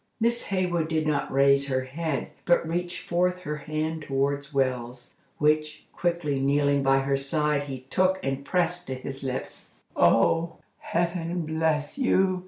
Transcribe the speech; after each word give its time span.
Miss 0.19 0.47
Hayward 0.47 0.87
did 0.87 1.05
not 1.05 1.31
raise 1.31 1.67
her 1.67 1.81
head, 1.83 2.31
but 2.47 2.67
reached 2.67 3.07
forth 3.07 3.41
her 3.41 3.57
hand 3.57 4.01
toward 4.01 4.47
Wells, 4.51 5.13
which, 5.37 5.85
quickly 5.93 6.39
kneeling 6.39 6.81
by 6.81 7.01
her 7.01 7.15
side, 7.15 7.61
he 7.65 7.81
took, 7.91 8.19
and 8.23 8.43
pressed 8.43 8.87
to 8.87 8.95
his 8.95 9.23
lips. 9.23 9.73
"Oh, 9.95 10.55
heaven 10.79 11.45
bless 11.45 11.99
you!" 11.99 12.39